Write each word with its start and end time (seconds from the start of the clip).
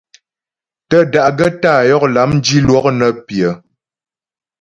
Tə́ 0.89 1.01
da'gaə́ 1.13 1.51
tá'a 1.61 1.81
yɔk 1.89 2.03
lâm 2.15 2.31
dilwɔk 2.43 2.85
nə́ 2.99 3.11
pyə. 3.27 3.49